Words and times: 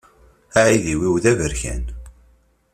Aεudiw-iw 0.59 1.15
d 1.23 1.25
aberkan. 1.31 1.83